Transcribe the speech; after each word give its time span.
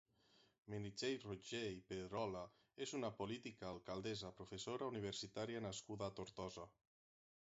Meritxell 0.73 1.19
Roigé 1.23 1.59
i 1.73 1.81
Pedrola 1.89 2.41
és 2.87 2.93
una 3.01 3.11
política, 3.21 3.67
alcaldessa, 3.75 4.33
professora 4.39 4.87
universitària 4.95 5.61
nascuda 5.67 6.09
a 6.09 6.17
Tortosa. 6.21 6.69